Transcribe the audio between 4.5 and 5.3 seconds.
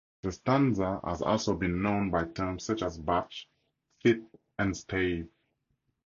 and "stave".